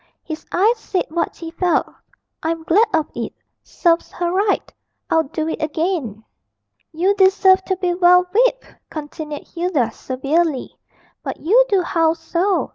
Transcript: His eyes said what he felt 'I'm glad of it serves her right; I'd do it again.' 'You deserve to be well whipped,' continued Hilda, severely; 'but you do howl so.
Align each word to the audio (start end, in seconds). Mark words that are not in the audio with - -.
His 0.23 0.47
eyes 0.51 0.79
said 0.79 1.05
what 1.09 1.35
he 1.35 1.51
felt 1.51 1.85
'I'm 2.41 2.63
glad 2.63 2.87
of 2.91 3.05
it 3.13 3.33
serves 3.61 4.11
her 4.13 4.31
right; 4.31 4.73
I'd 5.11 5.31
do 5.31 5.47
it 5.47 5.61
again.' 5.61 6.23
'You 6.91 7.13
deserve 7.13 7.63
to 7.65 7.75
be 7.77 7.93
well 7.93 8.23
whipped,' 8.33 8.73
continued 8.89 9.47
Hilda, 9.47 9.91
severely; 9.91 10.75
'but 11.21 11.39
you 11.39 11.63
do 11.69 11.83
howl 11.83 12.15
so. 12.15 12.69